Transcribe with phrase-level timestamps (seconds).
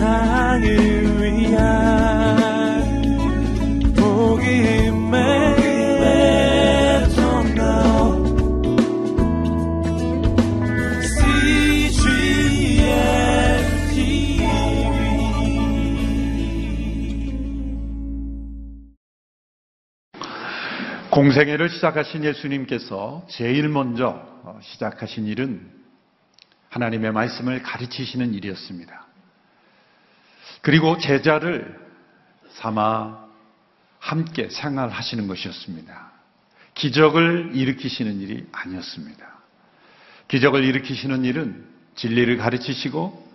[0.00, 0.64] 세상을
[1.20, 1.60] 위한
[3.94, 5.20] 복음의
[21.10, 25.70] 공생애를 시작하신 예수님께서 제일 먼저 어, 시작하신 일은
[26.70, 28.99] 하나님의 말씀을 가르치시는 일이었습니다.
[30.62, 31.78] 그리고 제자를
[32.50, 33.28] 삼아
[33.98, 36.12] 함께 생활하시는 것이었습니다.
[36.74, 39.26] 기적을 일으키시는 일이 아니었습니다.
[40.28, 43.30] 기적을 일으키시는 일은 진리를 가르치시고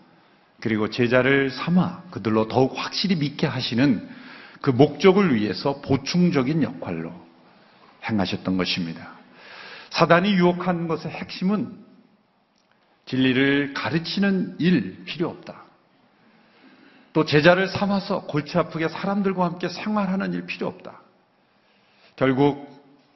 [0.62, 4.08] 그리고 제자를 삼아 그들로 더욱 확실히 믿게 하시는
[4.62, 7.14] 그 목적을 위해서 보충적인 역할로
[8.10, 9.14] 행하셨던 것입니다.
[9.92, 11.78] 사단이 유혹한 것의 핵심은
[13.06, 15.65] 진리를 가르치는 일 필요 없다.
[17.16, 21.00] 또 제자를 삼아서 골치 아프게 사람들과 함께 생활하는 일 필요 없다.
[22.18, 22.70] 결국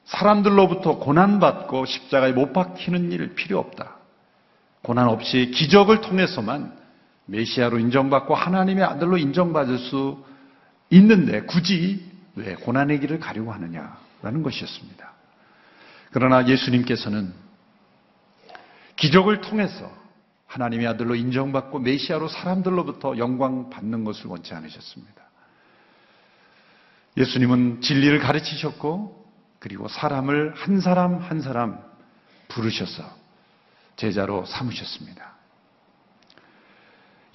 [0.06, 3.96] 사람들로부터 고난받고 십자가에 못 박히는 일 필요 없다.
[4.80, 6.74] 고난 없이 기적을 통해서만
[7.26, 10.24] 메시아로 인정받고 하나님의 아들로 인정받을 수
[10.88, 12.02] 있는데 굳이
[12.36, 15.12] 왜 고난의 길을 가려고 하느냐라는 것이었습니다.
[16.10, 17.34] 그러나 예수님께서는
[18.96, 19.99] 기적을 통해서
[20.50, 25.22] 하나님의 아들로 인정받고 메시아로 사람들로부터 영광 받는 것을 원치 않으셨습니다.
[27.16, 31.78] 예수님은 진리를 가르치셨고 그리고 사람을 한 사람 한 사람
[32.48, 33.04] 부르셔서
[33.94, 35.34] 제자로 삼으셨습니다.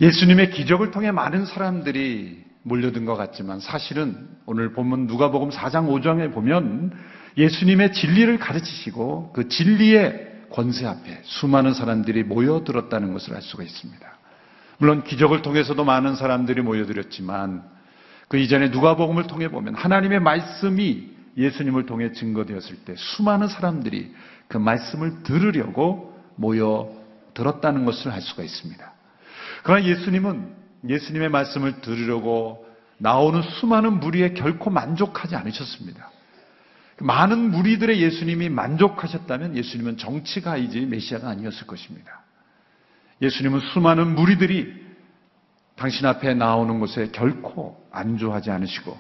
[0.02, 6.92] 예수님의 기적을 통해 많은 사람들이 몰려든 것 같지만 사실은 오늘 본문 누가복음 4장 5장에 보면
[7.38, 14.08] 예수님의 진리를 가르치시고 그 진리의 권세 앞에 수많은 사람들이 모여들었다는 것을 알 수가 있습니다.
[14.78, 17.64] 물론 기적을 통해서도 많은 사람들이 모여들었지만
[18.30, 24.14] 그 이전에 누가복음을 통해 보면 하나님의 말씀이 예수님을 통해 증거되었을 때 수많은 사람들이
[24.48, 28.94] 그 말씀을 들으려고 모여들었다는 것을 알 수가 있습니다.
[29.64, 30.56] 그러나 예수님은
[30.88, 32.66] 예수님의 말씀을 들으려고
[32.98, 36.12] 나오는 수많은 무리에 결코 만족하지 않으셨습니다.
[37.00, 42.22] 많은 무리들의 예수님이 만족하셨다면 예수님은 정치가이지 메시아가 아니었을 것입니다.
[43.22, 44.86] 예수님은 수많은 무리들이
[45.76, 48.98] 당신 앞에 나오는 것에 결코 안주하지 않으시고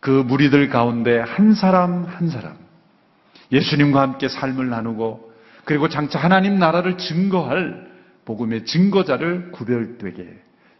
[0.00, 2.56] 그 무리들 가운데 한 사람 한 사람
[3.52, 5.32] 예수님과 함께 삶을 나누고
[5.64, 7.88] 그리고 장차 하나님 나라를 증거할
[8.24, 10.26] 복음의 증거자를 구별되게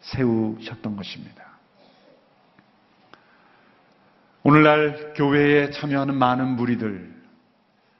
[0.00, 1.47] 세우셨던 것입니다.
[4.48, 7.14] 오늘날 교회에 참여하는 많은 무리들,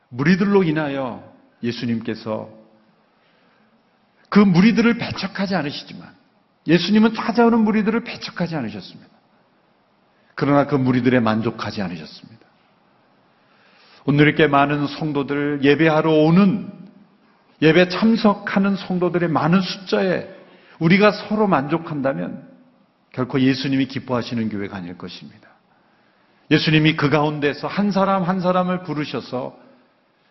[0.09, 1.31] 무리들로 인하여
[1.63, 2.49] 예수님께서
[4.31, 6.09] 그 무리들을 배척하지 않으시지만
[6.67, 9.11] 예수님은 찾아오는 무리들을 배척하지 않으셨습니다.
[10.35, 12.47] 그러나 그 무리들에 만족하지 않으셨습니다.
[14.07, 16.73] 오늘 이렇게 많은 성도들 예배하러 오는
[17.61, 20.27] 예배 참석하는 성도들의 많은 숫자에
[20.79, 22.49] 우리가 서로 만족한다면
[23.13, 25.48] 결코 예수님이 기뻐하시는 교회가 아닐 것입니다.
[26.51, 29.57] 예수님이 그 가운데서 한 사람 한 사람을 부르셔서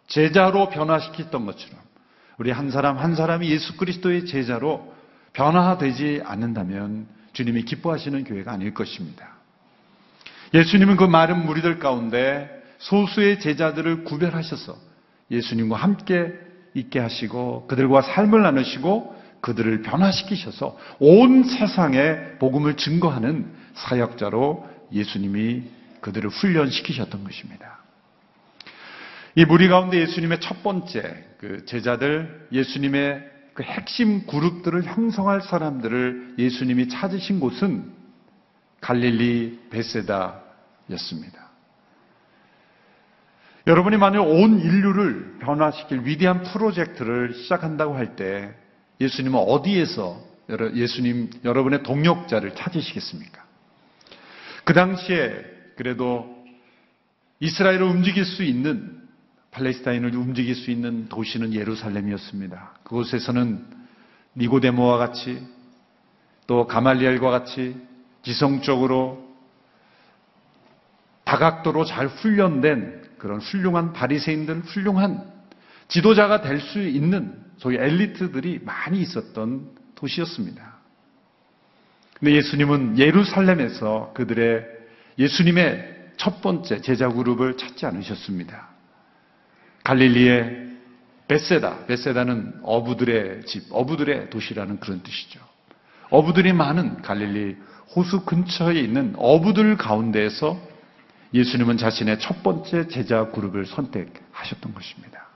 [0.08, 1.80] 제자로 변화시켰던 것처럼
[2.38, 4.94] 우리 한 사람 한 사람이 예수 그리스도의 제자로
[5.34, 9.38] 변화되지 않는다면 주님이 기뻐하시는 교회가 아닐 것입니다.
[10.54, 12.50] 예수님은 그 많은 무리들 가운데
[12.80, 14.76] 소수의 제자들을 구별하셔서
[15.30, 16.34] 예수님과 함께
[16.74, 25.64] 있게 하시고 그들과 삶을 나누시고 그들을 변화시키셔서 온 세상에 복음을 증거하는 사역자로 예수님이
[26.08, 27.80] 그들을 훈련시키셨던 것입니다.
[29.36, 36.88] 이 무리 가운데 예수님의 첫 번째 그 제자들, 예수님의 그 핵심 그룹들을 형성할 사람들을 예수님이
[36.88, 37.92] 찾으신 곳은
[38.80, 41.48] 갈릴리 베세다였습니다.
[43.68, 48.56] 여러분이 만약 온 인류를 변화시킬 위대한 프로젝트를 시작한다고 할 때
[49.02, 50.26] 예수님은 어디에서
[50.74, 53.44] 예수님 여러분의 동력자를 찾으시겠습니까?
[54.64, 56.36] 그 당시에 그래도
[57.40, 58.98] 이스라엘을 움직일 수 있는
[59.52, 62.74] 팔레스타인을 움직일 수 있는 도시는 예루살렘이었습니다.
[62.84, 63.66] 그곳에서는
[64.36, 65.42] 니고데모와 같이
[66.48, 67.76] 또 가말리엘과 같이
[68.24, 69.26] 지성적으로
[71.24, 75.32] 다각도로 잘 훈련된 그런 훌륭한 바리새인들, 훌륭한
[75.88, 80.78] 지도자가 될 수 있는 소위 엘리트들이 많이 있었던 도시였습니다.
[82.20, 84.77] 근데 예수님은 예루살렘에서 그들의
[85.18, 88.70] 예수님의 첫 번째 제자 그룹을 찾지 않으셨습니다.
[89.84, 90.68] 갈릴리의
[91.28, 95.40] 베세다, 베세다는 어부들의 집, 어부들의 도시라는 그런 뜻이죠.
[96.10, 97.58] 어부들이 많은 갈릴리
[97.96, 100.60] 호수 근처에 있는 어부들 가운데에서
[101.34, 105.28] 예수님은 자신의 첫 번째 제자 그룹을 선택하셨던 것입니다.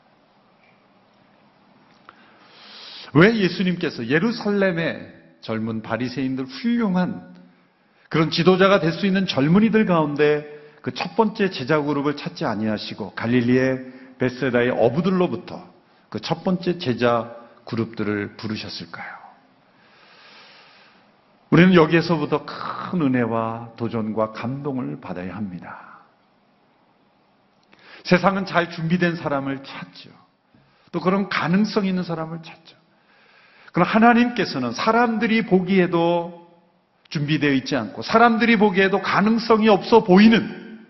[3.14, 7.34] 왜 예수님께서 예루살렘의 젊은 바리새인들 훌륭한
[8.12, 10.46] 그런 지도자가 될 수 있는 젊은이들 가운데
[10.82, 13.86] 그 첫 번째 제자 그룹을 찾지 아니하시고 갈릴리의
[14.20, 15.64] 베세다의 어부들로부터
[16.10, 17.34] 그 첫 번째 제자
[17.66, 19.22] 그룹들을 부르셨을까요?
[21.52, 26.00] 우리는 여기에서부터 큰 은혜와 도전과 감동을 받아야 합니다.
[28.04, 30.10] 세상은 잘 준비된 사람을 찾죠.
[30.92, 32.76] 또 그런 가능성 있는 사람을 찾죠.
[33.72, 36.41] 그럼 하나님께서는 사람들이 보기에도
[37.12, 40.86] 준비되어 있지 않고 사람들이 보기에도 가능성이 없어 보이는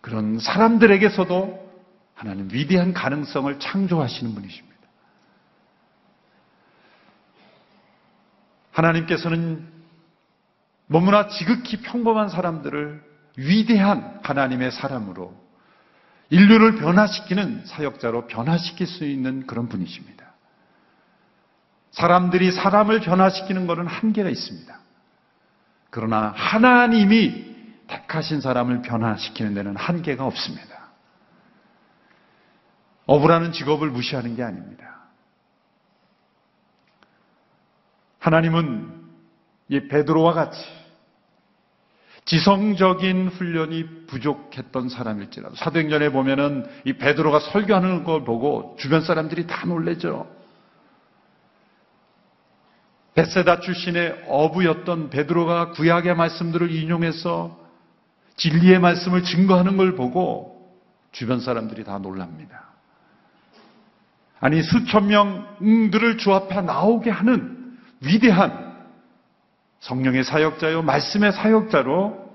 [0.00, 1.70] 그런 사람들에게서도
[2.14, 4.76] 하나님 위대한 가능성을 창조하시는 분이십니다.
[8.72, 9.66] 하나님께서는
[10.86, 13.02] 너무나 지극히 평범한 사람들을
[13.36, 15.38] 위대한 하나님의 사람으로
[16.30, 20.32] 인류를 변화시키는 사역자로 변화시킬 수 있는 그런 분이십니다.
[21.90, 24.80] 사람들이 사람을 변화시키는 것은 한계가 있습니다.
[25.90, 27.50] 그러나 하나님이
[27.88, 30.90] 택하신 사람을 변화시키는 데는 한계가 없습니다.
[33.06, 35.00] 어부라는 직업을 무시하는 게 아닙니다.
[38.20, 39.00] 하나님은
[39.68, 40.64] 이 베드로와 같이
[42.26, 50.30] 지성적인 훈련이 부족했던 사람일지라도 사도행전에 보면은 이 베드로가 설교하는 걸 보고 주변 사람들이 다 놀래죠.
[53.20, 57.58] 베세다 출신의 어부였던 베드로가 구약의 말씀들을 인용해서
[58.36, 60.74] 진리의 말씀을 증거하는 걸 보고
[61.12, 62.70] 주변 사람들이 다 놀랍니다.
[64.40, 68.70] 아니 수천 명들을 주 앞에 나오게 하는 위대한
[69.80, 72.30] 성령의 사역자요 말씀의 사역자로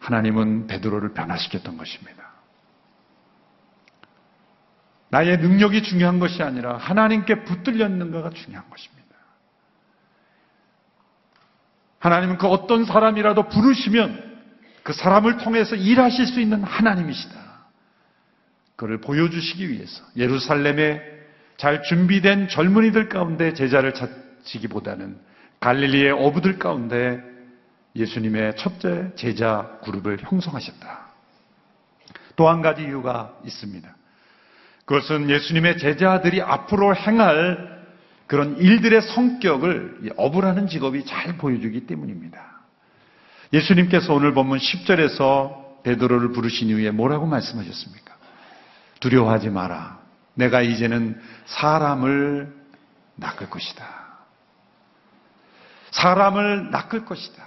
[0.00, 2.32] 하나님은 베드로를 변화시켰던 것입니다.
[5.10, 8.98] 나의 능력이 중요한 것이 아니라 하나님께 붙들렸는가가 중요한 것입니다.
[11.98, 14.28] 하나님은 그 어떤 사람이라도 부르시면
[14.82, 17.36] 그 사람을 통해서 일하실 수 있는 하나님이시다.
[18.76, 21.02] 그를 보여주시기 위해서 예루살렘에
[21.56, 25.18] 잘 준비된 젊은이들 가운데 제자를 찾기보다는
[25.58, 27.20] 갈릴리의 어부들 가운데
[27.96, 31.08] 예수님의 첫째 제자 그룹을 형성하셨다.
[32.36, 33.97] 또 한 가지 이유가 있습니다.
[34.88, 37.78] 그것은 예수님의 제자들이 앞으로 행할
[38.26, 42.40] 그런 일들의 성격을 어부라는 직업이 잘 보여주기 때문입니다.
[43.52, 48.16] 예수님께서 오늘 본문 10절에서 베드로를 부르신 이후에 뭐라고 말씀하셨습니까?
[49.00, 49.98] 두려워하지 마라.
[50.32, 52.50] 내가 이제는 사람을
[53.16, 53.84] 낚을 것이다.
[55.90, 57.46] 사람을 낚을 것이다.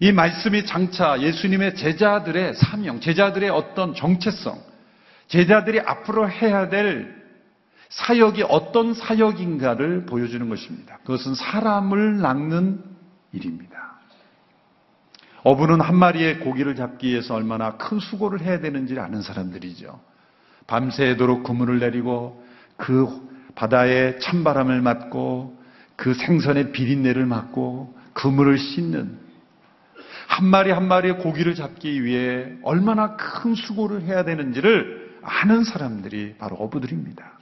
[0.00, 4.73] 이 말씀이 장차 예수님의 제자들의 사명, 제자들의 어떤 정체성,
[5.28, 7.24] 제자들이 앞으로 해야 될
[7.88, 10.98] 사역이 어떤 사역인가를 보여주는 것입니다.
[10.98, 12.82] 그것은 사람을 낚는
[13.32, 13.74] 일입니다.
[15.44, 20.00] 어부는 한 마리의 고기를 잡기 위해서 얼마나 큰 수고를 해야 되는지를 아는 사람들이죠.
[20.66, 22.42] 밤새도록 그물을 내리고
[22.76, 23.06] 그
[23.54, 25.62] 바다의 찬바람을 맞고
[25.96, 29.18] 그 생선의 비린내를 맡고 그물을 씻는
[30.26, 36.56] 한 마리 한 마리의 고기를 잡기 위해 얼마나 큰 수고를 해야 되는지를 아는 사람들이 바로
[36.56, 37.32] 어부들입니다.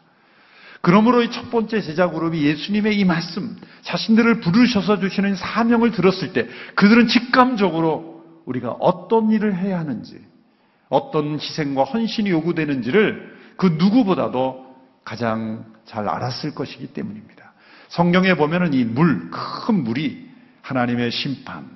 [0.80, 6.48] 그러므로 이 첫 번째 제자 그룹이 예수님의 이 말씀, 자신들을 부르셔서 주시는 사명을 들었을 때
[6.74, 10.20] 그들은 직감적으로 우리가 어떤 일을 해야 하는지,
[10.88, 17.52] 어떤 희생과 헌신이 요구되는지를 그 누구보다도 가장 잘 알았을 것이기 때문입니다.
[17.88, 20.28] 성경에 보면은 이 물, 큰 물이
[20.62, 21.70] 하나님의 심판,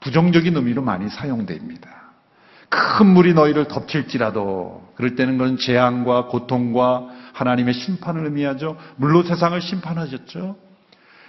[0.00, 2.01] 부정적인 의미로 많이 사용됩니다.
[2.72, 8.78] 큰 물이 너희를 덮칠지라도 그럴 때는 그건 재앙과 고통과 하나님의 심판을 의미하죠.
[8.96, 10.56] 물로 세상을 심판하셨죠.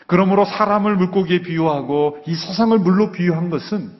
[0.07, 3.91] 그러므로 사람을 물고기에 비유하고 이 세상을 물로 비유한 것은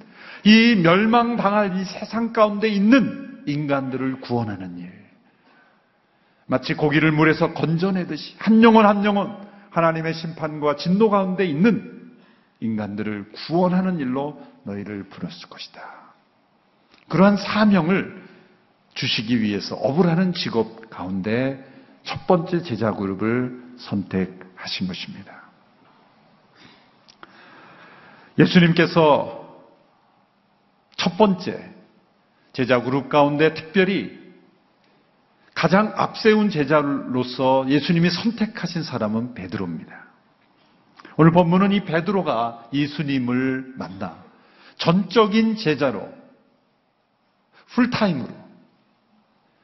[0.46, 4.92] 이 멸망당할 이 세상 가운데 있는 인간들을 구원하는 일.
[6.46, 9.36] 마치 고기를 물에서 건져내듯이 한 영혼 한 영혼
[9.72, 12.12] 하나님의 심판과 진노 가운데 있는
[12.62, 16.03] 인간들을 구원하는 일로 너희를 부렸을 것이다.
[17.13, 18.24] 그러한 사명을
[18.96, 21.63] 주시기 위해서 어부라는 직업 가운데
[22.01, 25.43] 첫 번째 제자 그룹을 선택하신 것입니다.
[28.39, 29.63] 예수님께서
[30.98, 31.72] 첫 번째
[32.51, 34.20] 제자 그룹 가운데 특별히
[35.53, 40.03] 가장 앞세운 제자로서 예수님이 선택하신 사람은 베드로입니다.
[41.17, 44.17] 오늘 본문은 이 베드로가 예수님을 만나
[44.79, 46.23] 전적인 제자로
[47.74, 48.30] 풀타임으로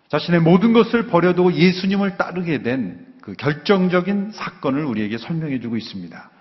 [0.10, 6.32] 자신의 모든 것을 버려두고 예수님을 따르게 된 그 결정적인 사건을 우리에게 설명해 주고 있습니다.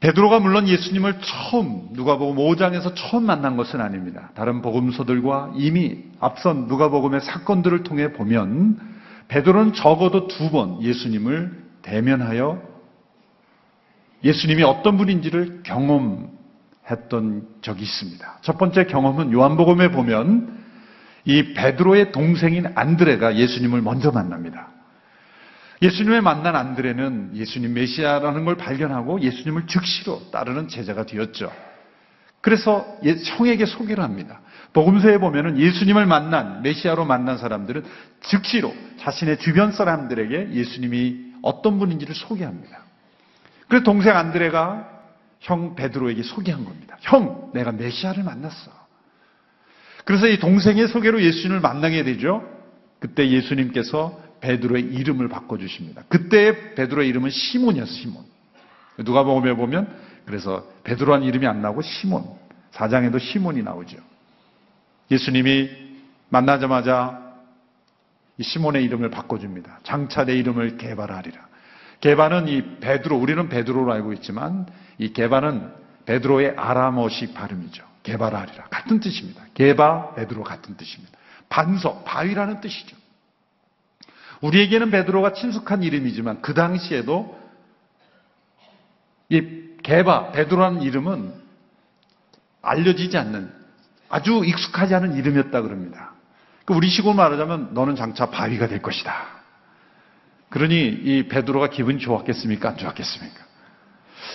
[0.00, 4.30] 베드로가 물론 예수님을 처음 누가복음 5장에서 처음 만난 것은 아닙니다.
[4.34, 8.78] 다른 복음서들과 이미 앞선 누가복음의 사건들을 통해 보면
[9.28, 12.62] 베드로는 적어도 두 번 예수님을 대면하여
[14.24, 16.30] 예수님이 어떤 분인지를 경험
[16.90, 18.38] 했던 적이 있습니다.
[18.42, 20.62] 첫 번째 경험은 요한복음에 보면
[21.24, 24.68] 이 베드로의 동생인 안드레가 예수님을 먼저 만납니다.
[25.80, 31.52] 예수님을 만난 안드레는 예수님 메시아라는 걸 발견하고 예수님을 즉시로 따르는 제자가 되었죠.
[32.40, 34.40] 그래서 예, 형에게 소개를 합니다.
[34.72, 37.84] 복음서에 보면은 예수님을 만난 메시아로 만난 사람들은
[38.22, 42.78] 즉시로 자신의 주변 사람들에게 예수님이 어떤 분인지를 소개합니다.
[43.68, 44.91] 그래서 동생 안드레가
[45.42, 46.96] 형 베드로에게 소개한 겁니다.
[47.02, 48.70] 형, 내가 메시아를 만났어.
[50.04, 52.42] 그래서 이 동생의 소개로 예수님을 만나게 되죠.
[53.00, 56.02] 그때 예수님께서 베드로의 이름을 바꿔 주십니다.
[56.08, 58.24] 그때 베드로의 이름은 시몬이었어, 시몬.
[59.04, 59.96] 누가 보면 보면
[60.26, 62.24] 그래서 베드로한 이름이 안 나오고 시몬.
[62.70, 63.96] 사장에도 시몬이 나오죠.
[65.10, 65.70] 예수님이
[66.28, 67.20] 만나자마자
[68.38, 69.80] 이 시몬의 이름을 바꿔줍니다.
[69.82, 71.52] 장차 내 이름을 개발하리라.
[72.00, 74.66] 개바는 이 베드로, 우리는 베드로로 알고 있지만
[75.02, 75.68] 이 개바는
[76.06, 77.84] 베드로의 아람어식 발음이죠.
[78.04, 78.66] 개바라리라.
[78.70, 79.42] 같은 뜻입니다.
[79.54, 81.18] 개바, 베드로 같은 뜻입니다.
[81.48, 82.96] 반석, 바위라는 뜻이죠.
[84.42, 87.36] 우리에게는 베드로가 친숙한 이름이지만 그 당시에도
[89.28, 89.42] 이
[89.82, 91.34] 개바, 베드로라는 이름은
[92.62, 93.52] 알려지지 않는
[94.08, 96.12] 아주 익숙하지 않은 이름이었다 그럽니다.
[96.64, 99.26] 그 우리 식으로 말하자면 너는 장차 바위가 될 것이다.
[100.48, 102.68] 그러니 이 베드로가 기분이 좋았겠습니까?
[102.68, 103.51] 안 좋았겠습니까?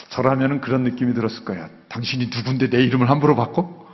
[0.09, 1.69] 저라면은 그런 느낌이 들었을 거야.
[1.89, 3.87] 당신이 누군데 내 이름을 함부로 바꿔?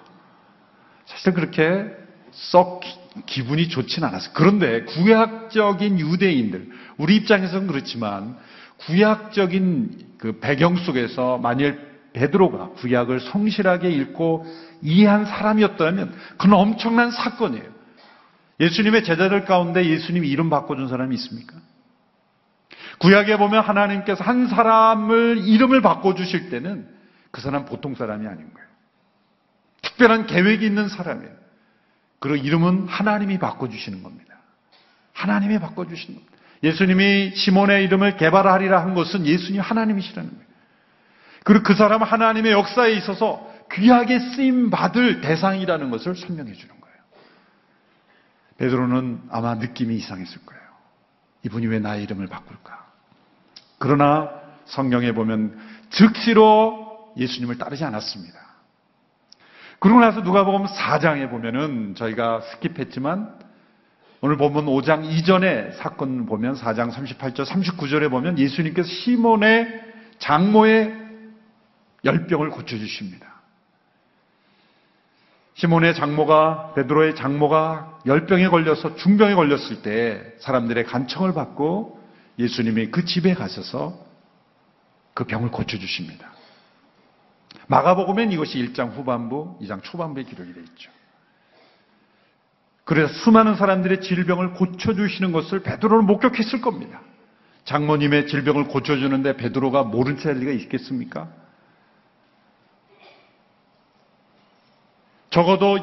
[1.05, 1.85] 사실 그렇게
[2.31, 2.81] 썩
[3.25, 4.31] 기분이 좋진 않았어요.
[4.33, 8.37] 그런데 구약적인 유대인들, 우리 입장에서는 그렇지만
[8.77, 14.45] 구약적인 그 배경 속에서 만일 베드로가 구약을 성실하게 읽고
[14.81, 17.73] 이해한 사람이었다면 그건 엄청난 사건이에요.
[18.59, 21.55] 예수님의 제자들 가운데 예수님이 이름 바꿔준 사람이 있습니까?
[22.99, 26.87] 구약에 보면 하나님께서 한 사람을 이름을 바꿔주실 때는
[27.31, 28.67] 그 사람 보통 사람이 아닌 거예요.
[29.81, 31.33] 특별한 계획이 있는 사람이에요.
[32.19, 34.35] 그리고 이름은 하나님이 바꿔주시는 겁니다.
[35.13, 36.37] 하나님이 바꿔주시는 겁니다.
[36.63, 40.45] 예수님이 시몬의 이름을 개발하리라 한 것은 예수님 하나님이시라는 거예요.
[41.43, 46.97] 그리고 그 사람은 하나님의 역사에 있어서 귀하게 쓰임 받을 대상이라는 것을 설명해 주는 거예요.
[48.57, 50.63] 베드로는 아마 느낌이 이상했을 거예요.
[51.43, 52.82] 이분이 왜 나의 이름을 바꿀까?
[53.83, 54.29] 그러나
[54.63, 55.59] 성경에 보면
[55.89, 58.39] 즉시로 예수님을 따르지 않았습니다.
[59.79, 63.33] 그러고 나서 누가 보면 4장에 보면은 저희가 스킵했지만
[64.21, 69.81] 오늘 보면 5장 이전의 사건 보면 4장 38절 39절에 보면 예수님께서 시몬의
[70.19, 70.95] 장모의
[72.05, 73.27] 열병을 고쳐주십니다.
[75.55, 82.02] 시몬의 장모가 베드로의 장모가 열병에 걸려서 중병에 걸렸을 때 사람들의 간청을 받고
[82.39, 83.97] 예수님이 그 집에 가셔서
[85.13, 86.33] 그 병을 고쳐주십니다.
[87.67, 90.91] 마가복음엔 이것이 1장 후반부, 2장 초반부에 기록이 되어 있죠.
[92.85, 97.01] 그래서 수많은 사람들의 질병을 고쳐주시는 것을 베드로는 목격했을 겁니다.
[97.65, 101.29] 장모님의 질병을 고쳐주는데 베드로가 모른 체할 리가 있겠습니까?
[105.29, 105.77] 적어도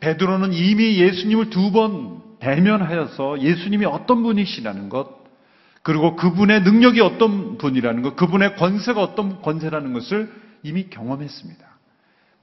[0.00, 5.15] 베드로는 이미 예수님을 두 번 대면하여서 예수님이 어떤 분이시라는 것,
[5.86, 10.32] 그리고 그분의 능력이 어떤 분이라는 것, 그분의 권세가 어떤 권세라는 것을
[10.64, 11.64] 이미 경험했습니다.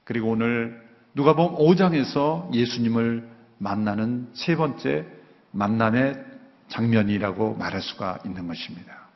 [0.04, 0.82] 그리고 오늘
[1.14, 5.04] 누가 보면 5장에서 예수님을 만나는 세 번째
[5.50, 6.24] 만남의
[6.68, 9.08] 장면이라고 말할 수가 있는 것입니다.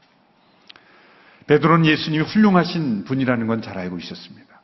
[1.47, 4.61] 베드로는 예수님이 훌륭하신 분이라는 건 잘 알고 있었습니다.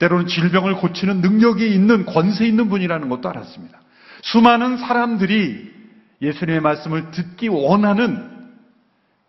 [0.00, 3.80] 때로는 질병을 고치는 능력이 있는 권세 있는 분이라는 것도 알았습니다.
[4.20, 5.72] 수많은 사람들이
[6.20, 8.31] 예수님의 말씀을 듣기 원하는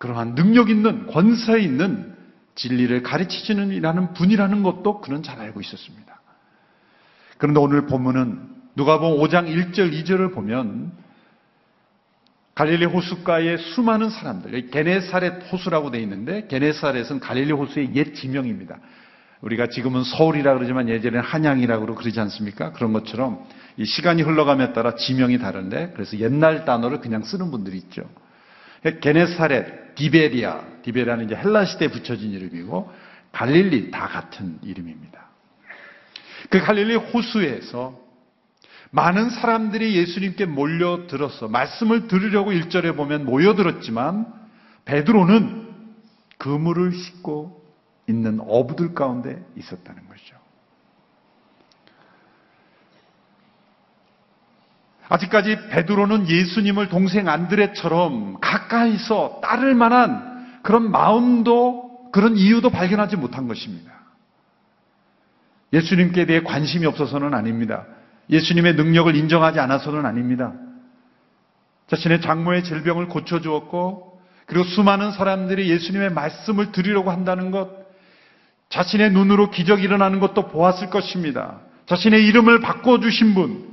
[0.04, 2.14] 그러한 능력 있는 권세 있는
[2.56, 6.20] 진리를 가르치시는 이라는 분이라는 것도 그는 잘 알고 있었습니다.
[7.38, 10.92] 그런데 오늘 본문은 누가 보면 5장 1절 2절을 보면
[12.54, 18.80] 갈릴리 호수가의 수많은 사람들, 게네사렛 호수라고 되어 있는데 게네사렛은 갈릴리 호수의 옛 지명입니다.
[19.40, 22.74] 우리가 지금은 서울이라 그러지만 예전에는 한양이라고 그러지 않습니까?
[22.74, 28.04] 그런 것처럼 이 시간이 흘러감에 따라 지명이 다른데 그래서 옛날 단어를 그냥 쓰는 분들이 있죠.
[29.02, 32.92] 게네사렛, 디베리아, 디베리아는 이제 헬라 시대에 붙여진 이름이고
[33.32, 35.24] 갈릴리 다 같은 이름입니다.
[36.50, 38.00] 그 갈릴리 호수에서
[38.92, 44.32] 많은 사람들이 예수님께 몰려들어서 말씀을 들으려고 일절에 보면 모여들었지만
[44.86, 45.64] 베드로는
[46.38, 47.64] 그물을 싣고
[48.08, 50.43] 있는 어부들 가운데 있었다는 것이죠.
[55.14, 63.92] 아직까지 베드로는 예수님을 동생 안드레처럼 가까이서 따를 만한 그런 마음도 그런 이유도 발견하지 못한 것입니다.
[65.72, 67.86] 예수님께 대해 관심이 없어서는 아닙니다.
[68.32, 70.54] 예수님의 능력을 인정하지 않아서는 아닙니다.
[71.88, 77.70] 자신의 장모의 질병을 고쳐주었고, 그리고 수많은 사람들이 예수님의 말씀을 드리려고 한다는 것,
[78.70, 81.60] 자신의 눈으로 기적이 일어나는 것도 보았을 것입니다.
[81.86, 83.73] 자신의 이름을 바꿔주신 분.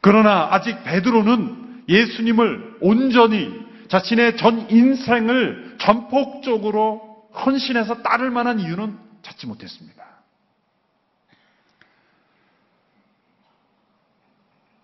[0.00, 10.04] 그러나 아직 베드로는 예수님을 온전히 자신의 전 인생을 전폭적으로 헌신해서 따를 만한 이유는 찾지 못했습니다.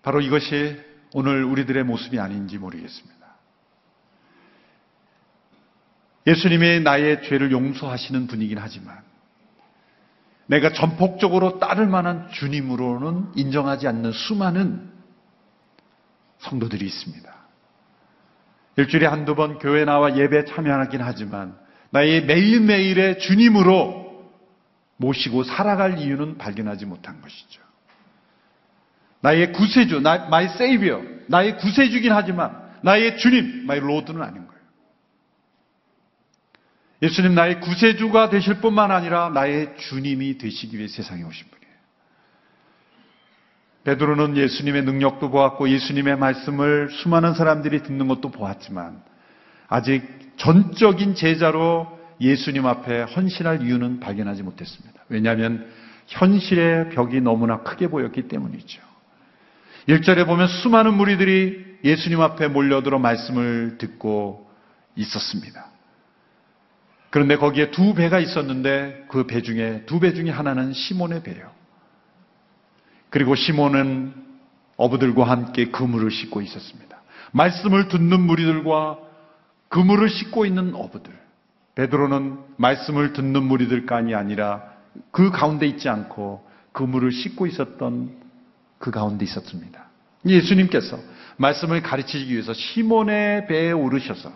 [0.03, 0.81] 바로 이것이
[1.15, 3.23] 오늘 우리들의 모습이 아닌지 모르겠습니다.
[6.27, 9.03] 예수님이 나의 죄를 용서하시는 분이긴 하지만
[10.47, 14.93] 내가 전폭적으로 따를 만한 주님으로는 인정하지 않는 수많은
[16.43, 17.33] 성도들이 있습니다.
[18.77, 21.57] 일주일에 한두 번 교회 나와 예배 참여하긴 하지만
[21.91, 24.31] 나의 매일매일의 주님으로
[24.97, 27.61] 모시고 살아갈 이유는 발견하지 못한 것이죠.
[29.21, 34.63] 나의 구세주, 나, my savior, 나의 구세주긴 하지만 나의 주님, my lord는 아닌 거예요.
[37.03, 41.62] 예수님 나의 구세주가 되실 뿐만 아니라 나의 주님이 되시기 위해 세상에 오신 분이에요.
[43.85, 49.03] 베드로는 예수님의 능력도 보았고 예수님의 말씀을 수많은 사람들이 듣는 것도 보았지만
[49.69, 50.03] 아직
[50.37, 55.03] 전적인 제자로 예수님 앞에 헌신할 이유는 발견하지 못했습니다.
[55.09, 55.67] 왜냐하면
[56.07, 58.81] 현실의 벽이 너무나 크게 보였기 때문이죠.
[59.89, 64.49] 1절에 보면 수많은 무리들이 예수님 앞에 몰려들어 말씀을 듣고
[64.95, 65.67] 있었습니다.
[67.11, 71.51] 그런데 거기에 두 배가 있었는데 그 배 중에 두 배 중에 하나는 시몬의 배요.
[73.13, 74.15] 그리고 시몬은
[74.79, 77.03] 어부들과 함께 그물을 싣고 있었습니다.
[77.33, 78.99] 말씀을 듣는 무리들과
[79.69, 81.13] 그물을 싣고 있는 어부들.
[81.75, 84.63] 베드로는 말씀을 듣는 무리들간이 아니라
[85.11, 88.17] 그 가운데 있지 않고 그물을 싣고 있었던
[88.79, 89.85] 그 가운데 있었습니다.
[90.27, 90.99] 예수님께서
[91.37, 94.33] 말씀을 가르치기 위해서 시몬의 배에 오르셔서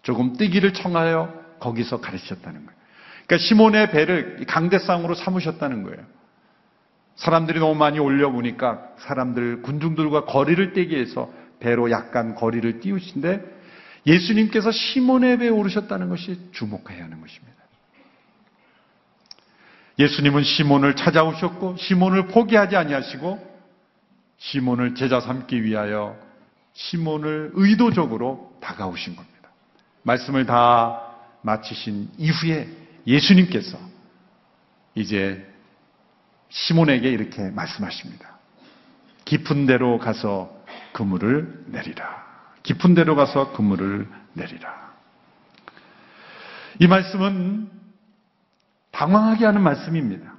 [0.00, 2.78] 조금 뛰기를 청하여 거기서 가르치셨다는 거예요.
[3.26, 6.17] 그러니까 시몬의 배를 강대상으로 삼으셨다는 거예요.
[7.18, 13.58] 사람들이 너무 많이 올려보니까 사람들, 군중들과 거리를 떼기 위해서 배로 약간 거리를 띄우신데
[14.06, 17.58] 예수님께서 시몬의 배에 오르셨다는 것이 주목해야 하는 것입니다.
[19.98, 23.58] 예수님은 시몬을 찾아오셨고 시몬을 포기하지 아니하시고
[24.38, 26.16] 시몬을 제자 삼기 위하여
[26.74, 29.50] 시몬을 의도적으로 다가오신 겁니다.
[30.04, 31.02] 말씀을 다
[31.42, 32.68] 마치신 이후에
[33.08, 33.76] 예수님께서
[34.94, 35.44] 이제
[36.48, 38.38] 시몬에게 이렇게 말씀하십니다.
[39.24, 40.56] 깊은 데로 가서
[40.92, 42.26] 그물을 내리라.
[42.62, 44.92] 깊은 데로 가서 그물을 내리라.
[46.80, 47.70] 이 말씀은
[48.90, 50.34] 당황하게 하는 말씀입니다.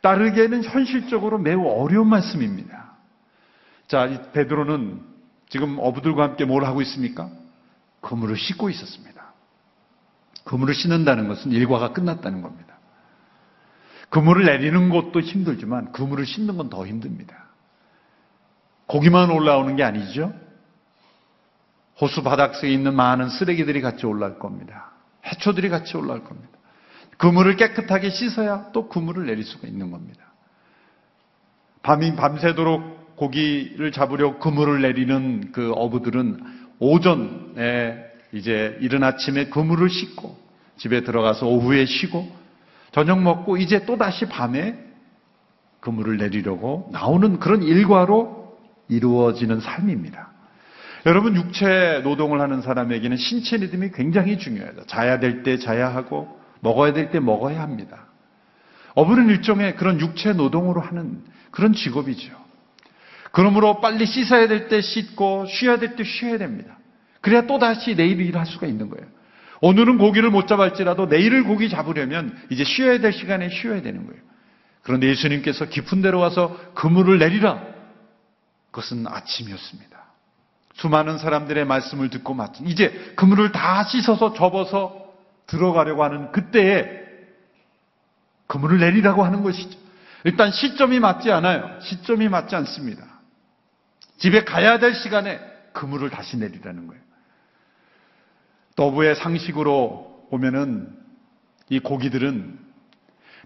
[0.00, 2.92] 따르기에는 현실적으로 매우 어려운 말씀입니다.
[3.88, 5.02] 자, 베드로는
[5.48, 7.30] 지금 어부들과 함께 뭘 하고 있습니까?
[8.00, 9.32] 그물을 씻고 있었습니다.
[10.44, 12.75] 그물을 씻는다는 것은 일과가 끝났다는 겁니다.
[14.16, 17.36] 그물을 내리는 것도 힘들지만 그물을 씻는 건 더 힘듭니다.
[18.86, 20.32] 고기만 올라오는 게 아니죠.
[22.00, 24.92] 호수 바닥에 있는 많은 쓰레기들이 같이 올라올 겁니다.
[25.26, 26.48] 해초들이 같이 올라올 겁니다.
[27.18, 30.24] 그물을 깨끗하게 씻어야 또 그물을 내릴 수가 있는 겁니다.
[31.82, 36.40] 밤이 밤새도록 고기를 잡으려 그물을 내리는 그 어부들은
[36.78, 38.02] 오전에
[38.32, 40.38] 이제 이른 아침에 그물을 씻고
[40.78, 42.45] 집에 들어가서 오후에 쉬고
[42.96, 44.74] 저녁 먹고 이제 또 다시 밤에
[45.80, 48.56] 그물을 내리려고 나오는 그런 일과로
[48.88, 50.30] 이루어지는 삶입니다.
[51.04, 54.84] 여러분 육체 노동을 하는 사람에게는 신체 리듬이 굉장히 중요하다.
[54.86, 58.06] 자야 될 때 자야 하고 먹어야 될 때 먹어야 합니다.
[58.94, 62.32] 어부는 일종의 그런 육체 노동으로 하는 그런 직업이죠.
[63.30, 66.78] 그러므로 빨리 씻어야 될 때 씻고 쉬어야 될 때 쉬어야 됩니다.
[67.20, 69.06] 그래야 또다시 내일 일할 수가 있는 거예요.
[69.60, 74.20] 오늘은 고기를 못 잡을지라도 내일을 고기 잡으려면 이제 쉬어야 될 시간에 쉬어야 되는 거예요.
[74.82, 77.62] 그런데 예수님께서 깊은 데로 와서 그물을 내리라.
[78.70, 79.96] 그것은 아침이었습니다.
[80.74, 85.06] 수많은 사람들의 말씀을 듣고 마친 이제 그물을 다 씻어서 접어서
[85.46, 87.04] 들어가려고 하는 그때에
[88.46, 89.78] 그물을 내리라고 하는 것이죠.
[90.24, 91.78] 일단 시점이 맞지 않아요.
[91.80, 93.04] 시점이 맞지 않습니다.
[94.18, 95.40] 집에 가야 될 시간에
[95.72, 97.02] 그물을 다시 내리라는 거예요.
[98.76, 100.88] 더부의 상식으로 보면은
[101.68, 102.58] 이 고기들은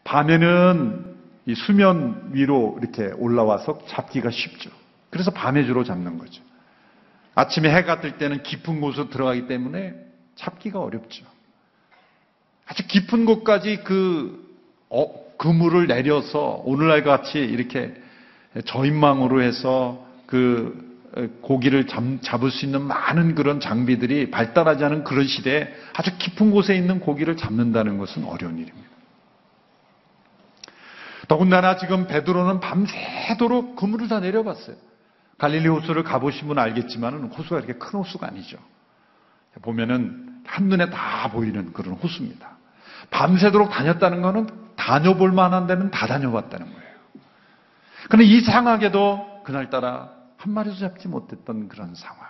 [0.05, 1.17] 밤에는
[1.47, 4.71] 이 수면 위로 이렇게 올라와서 잡기가 쉽죠.
[5.09, 6.43] 그래서 밤에 주로 잡는 거죠.
[7.35, 9.95] 아침에 해가 뜰 때는 깊은 곳으로 들어가기 때문에
[10.35, 11.25] 잡기가 어렵죠.
[12.67, 14.49] 아주 깊은 곳까지 그
[14.89, 15.07] 어,
[15.39, 17.95] 그물을 내려서 오늘날 같이 이렇게
[18.65, 20.90] 저인망으로 해서 그
[21.43, 27.01] 고기를 잡, 을수 있는 많은 그런 장비들이 발달하지 않은 그런 시대에 아주 깊은 곳에 있는
[27.01, 28.89] 고기를 잡는다는 것은 어려운 일입니다.
[31.27, 34.77] 더군다나 지금 베드로는 밤새도록 그물을 다 내려봤어요.
[35.39, 38.59] 갈릴리 호수를 가보신 분은 알겠지만 호수가 이렇게 큰 호수가 아니죠.
[39.63, 42.59] 보면은 한눈에 다 보이는 그런 호수입니다.
[43.11, 46.91] 밤새도록 다녔다는 것은 다녀볼 만한 데는 다 다녀봤다는 거예요.
[48.09, 52.27] 그런데 이상하게도 그날따라 한 마리도 잡지 못했던 그런 상황.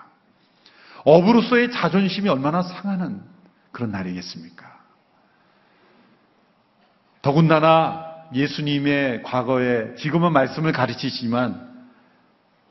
[1.04, 3.22] 어부로서의 자존심이 얼마나 상하는
[3.70, 4.80] 그런 날이겠습니까?
[7.22, 11.70] 더군다나 예수님의 과거에 지금은 말씀을 가르치지만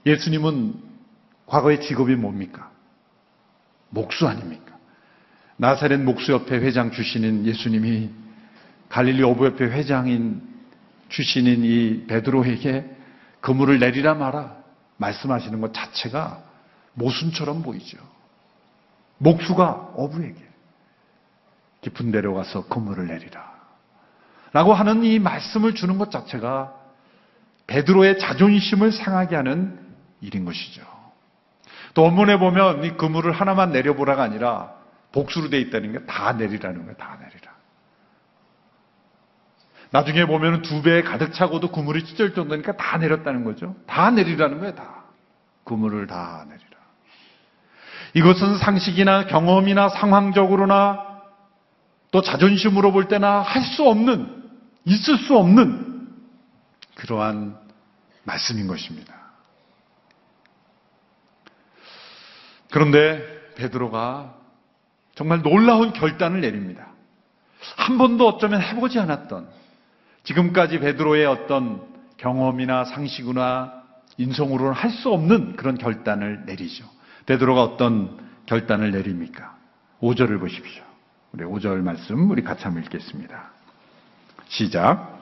[0.06, 0.75] 예수님은
[1.45, 2.69] 과거의 직업이 뭡니까?
[3.89, 4.78] 목수 아닙니까?
[5.56, 8.10] 나사렛 목수협회 회장 주시는 예수님이
[8.89, 10.41] 갈릴리 어부협회 회장인
[11.08, 12.97] 주시는 이 베드로에게
[13.39, 14.59] 그물을 내리라 마라
[15.00, 16.42] 말씀하시는 것 자체가
[16.94, 17.98] 모순처럼 보이죠.
[19.18, 20.38] 목수가 어부에게
[21.82, 23.50] 깊은 데로 가서 그물을 내리라.
[24.54, 26.74] 라고 하는 이 말씀을 주는 것 자체가
[27.68, 29.80] 베드로의 자존심을 상하게 하는
[30.22, 30.82] 일인 것이죠.
[31.94, 34.74] 또 원문에 보면 이 그물을 하나만 내려보라가 아니라
[35.12, 36.98] 복수로 되어 있다는 게 다 내리라는 거예요.
[36.98, 37.52] 다 내리라.
[39.91, 43.75] 나중에 보면 두 배에 가득 차고도 그물이 찢을 정도니까 다 내렸다는 거죠.
[43.88, 44.75] 다 내리라는 거예요.
[44.75, 45.04] 다.
[45.63, 46.69] 그물을 다 내리라.
[48.13, 51.08] 이것은 상식이나 경험이나 상황적으로나
[52.12, 54.49] 또 자존심으로 볼 때나 할 수 없는,
[54.86, 56.08] 있을 수 없는
[56.95, 57.58] 그러한
[58.23, 59.13] 말씀인 것입니다.
[62.71, 63.23] 그런데
[63.56, 64.36] 베드로가
[65.15, 66.88] 정말 놀라운 결단을 내립니다.
[67.78, 69.49] 한 번도 어쩌면 해보지 않았던
[70.30, 71.82] 지금까지 베드로의 어떤
[72.18, 73.74] 경험이나 상식이나
[74.18, 76.86] 인성으로는 할 수 없는 그런 결단을 내리죠.
[77.26, 79.56] 베드로가 어떤 결단을 내립니까?
[80.02, 80.84] 5절을 보십시오.
[81.32, 83.52] 우리 5절 말씀 우리 같이 한번 읽겠습니다.
[84.50, 85.20] 시작.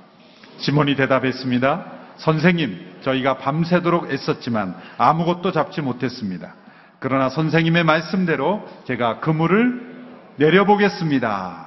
[0.58, 1.86] 시몬이 대답했습니다.
[2.18, 6.56] 선생님, 저희가 밤새도록 애썼지만 아무것도 잡지 못했습니다.
[7.00, 10.06] 그러나 선생님의 말씀대로 제가 그물을
[10.38, 11.67] 내려보겠습니다.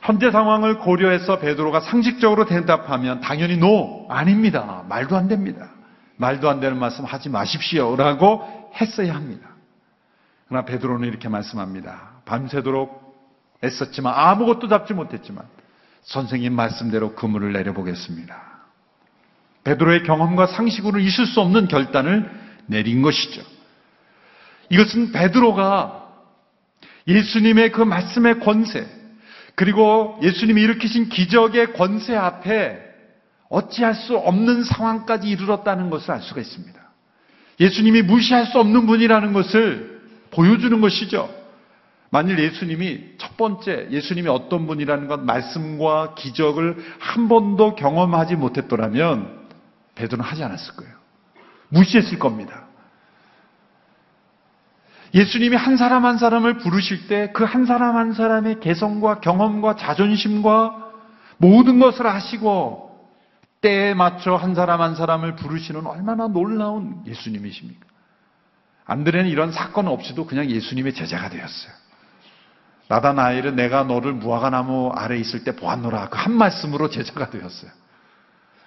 [0.00, 4.84] 현재 상황을 고려해서 베드로가 상식적으로 대답하면 당연히 노 아닙니다.
[4.88, 5.70] 말도 안 됩니다.
[6.16, 9.48] 말도 안 되는 말씀 하지 마십시오라고 했어야 합니다.
[10.48, 12.10] 그러나 베드로는 이렇게 말씀합니다.
[12.24, 13.00] 밤새도록
[13.62, 15.44] 애썼지만 아무것도 잡지 못했지만
[16.02, 18.50] 선생님 말씀대로 그물을 내려보겠습니다.
[19.64, 22.30] 베드로의 경험과 상식으로 있을 수 없는 결단을
[22.66, 23.42] 내린 것이죠.
[24.70, 26.08] 이것은 베드로가
[27.06, 28.86] 예수님의 그 말씀의 권세,
[29.60, 32.78] 그리고 예수님이 일으키신 기적의 권세 앞에
[33.50, 36.80] 어찌할 수 없는 상황까지 이르렀다는 것을 알 수가 있습니다.
[37.60, 41.28] 예수님이 무시할 수 없는 분이라는 것을 보여주는 것이죠.
[42.08, 49.40] 만일 예수님이 첫 번째 예수님이 어떤 분이라는 것 말씀과 기적을 한 번도 경험하지 못했더라면
[49.94, 50.94] 베드로는 하지 않았을 거예요.
[51.68, 52.64] 무시했을 겁니다.
[55.12, 60.90] 예수님이 한 사람 한 사람을 부르실 때 그 한 사람 한 사람의 개성과 경험과 자존심과
[61.38, 62.90] 모든 것을 아시고
[63.60, 67.86] 때에 맞춰 한 사람 한 사람을 부르시는 얼마나 놀라운 예수님이십니까?
[68.86, 71.72] 안드레는 이런 사건 없이도 그냥 예수님의 제자가 되었어요.
[72.88, 76.08] 나다나엘은 내가 너를 무화과나무 아래 있을 때 보았노라.
[76.08, 77.70] 그 한 말씀으로 제자가 되었어요.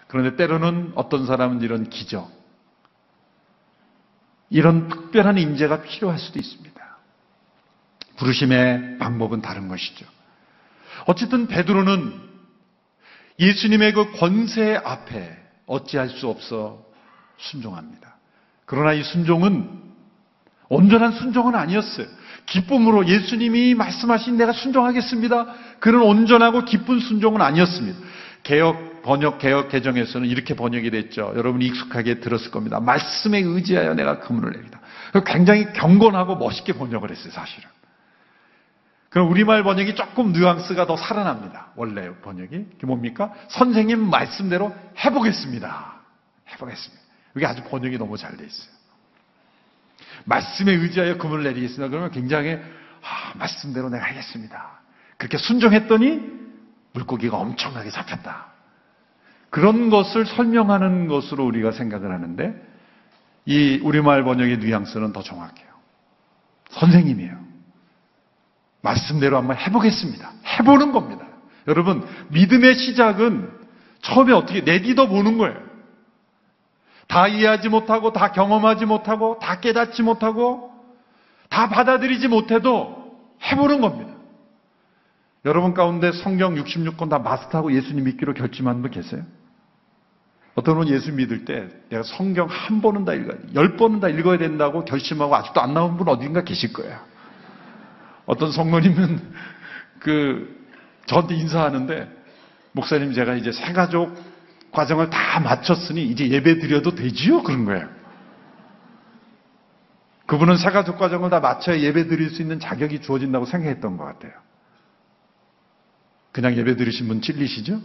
[0.07, 2.29] 그런데 때로는 어떤 사람은 이런 기적,
[4.53, 6.73] 이런 특별한 인재가 필요할 수도 있습니다.
[8.17, 10.05] 부르심의 방법은 다른 것이죠.
[11.07, 12.13] 어쨌든 베드로는
[13.39, 15.35] 예수님의 그 권세 앞에
[15.65, 16.85] 어찌할 수 없어
[17.37, 18.15] 순종합니다.
[18.65, 19.81] 그러나 이 순종은
[20.69, 22.05] 온전한 순종은 아니었어요.
[22.45, 25.47] 기쁨으로 예수님이 말씀하신 내가 순종하겠습니다.
[25.79, 27.99] 그런 온전하고 기쁜 순종은 아니었습니다.
[28.43, 31.33] 개혁 번역 개혁 개정에서는 이렇게 번역이 됐죠.
[31.35, 32.79] 여러분이 익숙하게 들었을 겁니다.
[32.79, 34.79] 말씀에 의지하여 내가 그물을 내리다.
[35.25, 37.69] 굉장히 경건하고 멋있게 번역을 했어요, 사실은.
[39.09, 41.67] 그럼 우리말 번역이 조금 뉘앙스가 더 살아납니다.
[41.75, 42.49] 원래 번역이.
[42.71, 43.33] 그게 뭡니까?
[43.49, 44.73] 선생님 말씀대로
[45.05, 45.93] 해보겠습니다.
[46.53, 47.03] 해보겠습니다.
[47.35, 48.73] 이게 아주 번역이 너무 잘 돼 있어요.
[50.25, 51.89] 말씀에 의지하여 금을 내리겠습니다.
[51.89, 54.79] 그러면 굉장히 아, 말씀대로 내가 하겠습니다.
[55.17, 56.21] 그렇게 순종했더니
[56.93, 58.52] 물고기가 엄청나게 잡혔다.
[59.53, 62.59] 그런 것을 설명하는 것으로 우리가 생각을 하는데
[63.45, 65.67] 이 우리말 번역의 뉘앙스는 더 정확해요.
[66.71, 67.37] 선생님이에요.
[68.81, 70.31] 말씀대로 한번 해보겠습니다.
[70.57, 71.27] 해보는 겁니다.
[71.67, 73.51] 여러분, 믿음의 시작은
[74.01, 75.61] 처음에 어떻게 내디뎌 보는 거예요.
[77.07, 80.73] 다 이해하지 못하고, 다 경험하지 못하고, 다 깨닫지 못하고,
[81.49, 83.19] 다 받아들이지 못해도
[83.51, 84.13] 해보는 겁니다.
[85.45, 89.23] 여러분 가운데 성경 66권 다 마스터하고 예수님 믿기로 결심한 분 계세요?
[90.55, 93.43] 어떤 분은 예수 믿을 때 내가 성경 한 번은 다 읽어야 돼.
[93.55, 96.99] 열 번은 다 읽어야 된다고 결심하고 아직도 안 나온 분 어딘가 계실 거예요.
[98.25, 99.33] 어떤 성모님은
[99.99, 100.63] 그
[101.07, 102.07] 저한테 인사하는데
[102.73, 104.15] 목사님 제가 이제 새 가족
[104.71, 107.43] 과정을 다 마쳤으니 이제 예배 드려도 되지요?
[107.43, 107.87] 그런 거예요.
[110.25, 114.31] 그분은 새 가족 과정을 다 마쳐야 예배 드릴 수 있는 자격이 주어진다고 생각했던 것 같아요.
[116.31, 117.79] 그냥 예배 드리신 분 찔리시죠?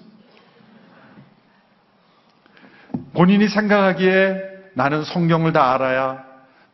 [3.12, 6.24] 본인이 생각하기에 나는 성경을 다 알아야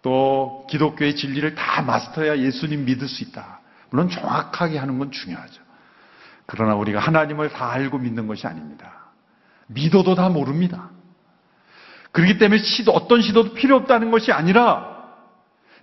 [0.03, 3.61] 또 기독교의 진리를 다 마스터해야 예수님 믿을 수 있다.
[3.90, 5.62] 물론 정확하게 하는 건 중요하죠.
[6.47, 8.92] 그러나 우리가 하나님을 다 알고 믿는 것이 아닙니다.
[9.66, 10.90] 믿어도 다 모릅니다.
[12.12, 14.94] 그렇기 때문에 시도, 어떤 시도도 필요 없다는 것이 아니라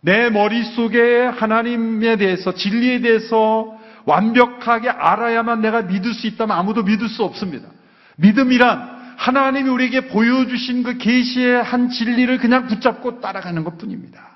[0.01, 7.23] 내 머릿속에 하나님에 대해서 진리에 대해서 완벽하게 알아야만 내가 믿을 수 있다면 아무도 믿을 수
[7.23, 7.67] 없습니다.
[8.17, 8.90] 믿음이란
[9.21, 14.31] 하나님이 우리에게 보여주신 그 계시의 한 진리를 그냥 붙잡고 따라가는 것 뿐입니다.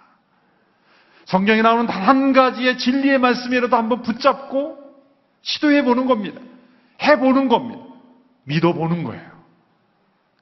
[1.25, 4.77] 성경에 나오는 단 한 가지의 진리의 말씀이라도 한번 붙잡고
[5.41, 6.39] 시도해 보는 겁니다.
[7.01, 7.81] 해 보는 겁니다.
[8.43, 9.25] 믿어 보는 거예요.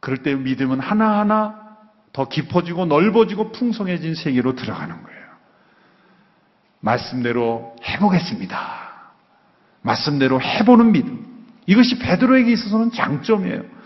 [0.01, 1.77] 그럴 때 믿음은 하나하나
[2.11, 5.23] 더 깊어지고 넓어지고 풍성해진 세계로 들어가는 거예요.
[6.81, 8.57] 말씀대로 해보겠습니다.
[9.83, 11.45] 말씀대로 해보는 믿음.
[11.65, 13.82] 이것이 베드로에게 있어서는 장점이에요.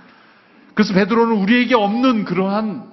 [0.77, 2.87] 그래서 베드로는 우리에게 없는 그러한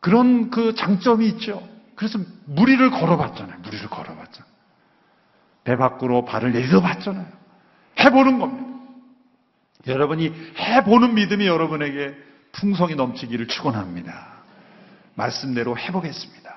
[0.00, 1.62] 그런 그 장점이 있죠.
[1.94, 3.58] 그래서 무리를 걸어봤잖아요.
[3.60, 4.50] 무리를 걸어봤잖아요.
[5.64, 7.26] 배 밖으로 발을 내려봤잖아요.
[8.00, 8.70] 해보는 겁니다.
[9.86, 12.16] 여러분이 해보는 믿음이 여러분에게
[12.52, 14.28] 풍성이 넘치기를 축원합니다.
[15.14, 16.56] 말씀대로 해보겠습니다.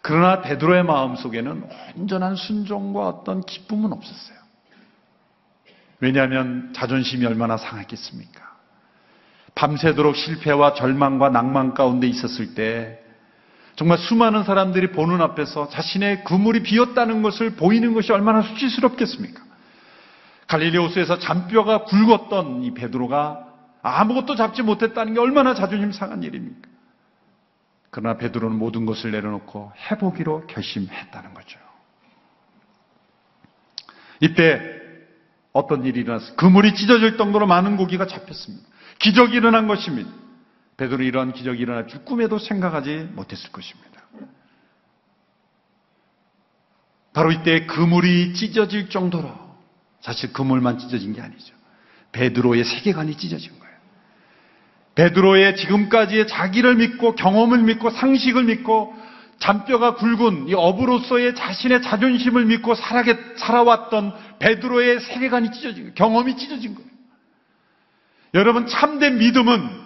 [0.00, 4.38] 그러나 베드로의 마음 속에는 온전한 순종과 어떤 기쁨은 없었어요.
[6.00, 8.51] 왜냐하면 자존심이 얼마나 상했겠습니까?
[9.54, 12.98] 밤새도록 실패와 절망과 낭만 가운데 있었을 때
[13.76, 19.42] 정말 수많은 사람들이 보는 앞에서 자신의 그물이 비었다는 것을 보이는 것이 얼마나 수치스럽겠습니까?
[20.46, 23.48] 갈릴리 호수에서 잔뼈가 굵었던 이 베드로가
[23.82, 26.68] 아무것도 잡지 못했다는 게 얼마나 자존심 상한 일입니까?
[27.90, 31.58] 그러나 베드로는 모든 것을 내려놓고 해보기로 결심했다는 거죠.
[34.20, 34.60] 이때
[35.52, 36.36] 어떤 일이 일어났어요?
[36.36, 38.66] 그물이 찢어질 정도로 많은 고기가 잡혔습니다.
[39.02, 40.10] 기적이 일어난 것입니다.
[40.76, 43.90] 베드로 이러한 기적이 일어날 줄 꿈에도 생각하지 못했을 것입니다.
[47.12, 49.30] 바로 이때 그물이 찢어질 정도로
[50.00, 51.54] 사실 그물만 찢어진 게 아니죠.
[52.12, 53.72] 베드로의 세계관이 찢어진 거예요.
[54.94, 58.94] 베드로의 지금까지의 자기를 믿고 경험을 믿고 상식을 믿고
[59.38, 62.74] 잔뼈가 굵은 이 어부로서의 자신의 자존심을 믿고
[63.36, 65.94] 살아왔던 베드로의 세계관이 찢어진 거예요.
[65.94, 66.91] 경험이 찢어진 거예요.
[68.34, 69.82] 여러분 참된 믿음은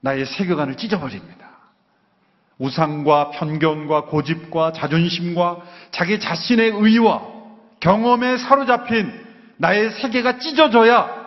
[0.00, 1.48] 나의 세계관을 찢어버립니다.
[2.58, 7.22] 우상과 편견과 고집과 자존심과 자기 자신의 의와
[7.80, 9.12] 경험에 사로잡힌
[9.56, 11.20] 나의 세계가 찢어져야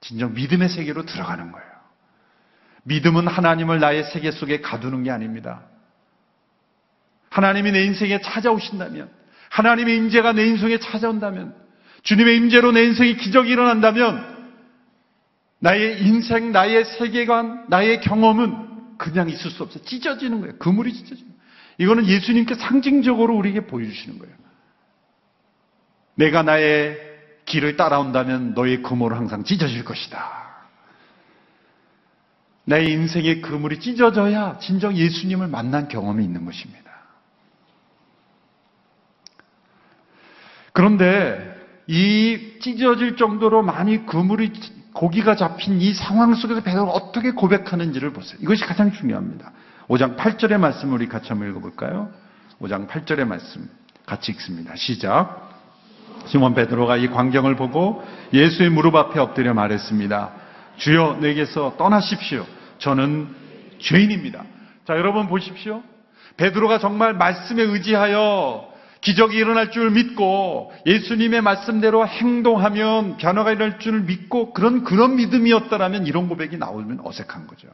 [0.00, 1.66] 진정 믿음의 세계로 들어가는 거예요.
[2.84, 5.62] 믿음은 하나님을 나의 세계 속에 가두는 게 아닙니다.
[7.30, 9.10] 하나님이 내 인생에 찾아오신다면,
[9.50, 11.54] 하나님의 임재가 내 인생에 찾아온다면,
[12.02, 14.35] 주님의 임재로 내 인생에 기적이 일어난다면,
[15.58, 19.82] 나의 인생, 나의 세계관, 나의 경험은 그냥 있을 수 없어요.
[19.84, 20.58] 찢어지는 거예요.
[20.58, 21.36] 그물이 찢어지는 거예요.
[21.78, 24.34] 이거는 예수님께 상징적으로 우리에게 보여주시는 거예요.
[26.14, 26.98] 내가 나의
[27.44, 30.46] 길을 따라온다면 너의 그물은 항상 찢어질 것이다.
[32.64, 36.90] 나의 인생의 그물이 찢어져야 진정 예수님을 만난 경험이 있는 것입니다.
[40.72, 41.54] 그런데
[41.86, 44.52] 이 찢어질 정도로 많이 그물이
[44.96, 48.38] 고기가 잡힌 이 상황 속에서 베드로가 어떻게 고백하는지를 보세요.
[48.40, 49.52] 이것이 가장 중요합니다.
[49.88, 52.08] 5장 8절의 말씀 우리 같이 한번 읽어볼까요?
[52.62, 53.68] 5장 8절의 말씀
[54.06, 54.74] 같이 읽습니다.
[54.74, 55.50] 시작.
[56.24, 60.30] 시몬 베드로가 이 광경을 보고 예수의 무릎 앞에 엎드려 말했습니다.
[60.78, 62.46] 주여 내게서 떠나십시오.
[62.78, 63.28] 저는
[63.78, 64.44] 죄인입니다.
[64.86, 65.82] 자, 여러분 보십시오.
[66.38, 74.52] 베드로가 정말 말씀에 의지하여 기적이 일어날 줄 믿고 예수님의 말씀대로 행동하면 변화가 일어날 줄 믿고
[74.52, 77.68] 그런 그런 믿음이었다라면 이런 고백이 나오면 어색한 거죠.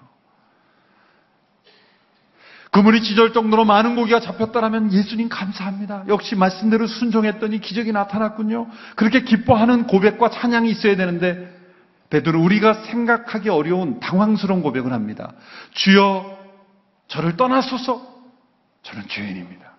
[2.73, 6.05] 그물이 찢을 정도로 많은 고기가 잡혔다라면 예수님 감사합니다.
[6.09, 8.67] 역시 말씀대로 순종했더니 기적이 나타났군요.
[8.97, 11.55] 그렇게 기뻐하는 고백과 찬양이 있어야 되는데
[12.09, 15.33] 베드로 우리가 생각하기 어려운 당황스러운 고백을 합니다.
[15.73, 16.39] 주여
[17.09, 18.07] 저를 떠나소서
[18.83, 19.72] 저는 죄인입니다.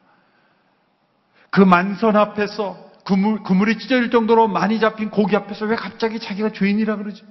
[1.54, 6.96] 그 만선 앞에서 그물, 그물이 찢어질 정도로 많이 잡힌 고기 앞에서 왜 갑자기 자기가 죄인이라
[6.96, 7.28] 그러죠?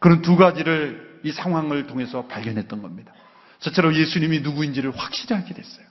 [0.00, 3.12] 그런 두 가지를 이 상황을 통해서 발견했던 겁니다.
[3.60, 5.86] 저처럼 예수님이 누구인지를 확실히 알게 됐어요.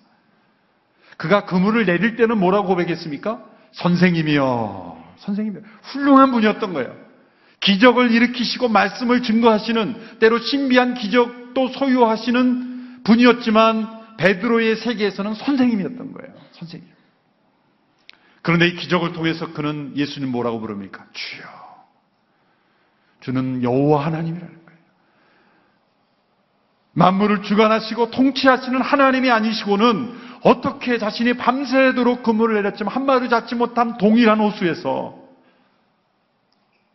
[1.16, 3.42] 그가 그물을 내릴 때는 뭐라고 고백했습니까?
[3.72, 5.02] 선생님이요.
[5.20, 5.62] 선생님이요.
[5.82, 6.94] 훌륭한 분이었던 거예요.
[7.62, 16.34] 기적을 일으키시고 말씀을 증거하시는 때로 신비한 기적도 소유하시는 분이었지만 베드로의 세계에서는 선생님이었던 거예요.
[16.54, 16.90] 선생님.
[18.42, 21.06] 그런데 이 기적을 통해서 그는 예수님 뭐라고 부릅니까?
[21.14, 21.66] 주여.
[23.22, 24.80] 주는 여호와 하나님이라는 거예요.
[26.94, 34.40] 만물을 주관하시고 통치하시는 하나님이 아니시고는 어떻게 자신이 밤새도록 그물을 내렸지만 한 마리 잡지 못한 동일한
[34.40, 35.18] 호수에서